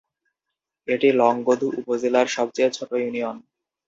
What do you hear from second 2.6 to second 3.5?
ছোট ইউনিয়ন।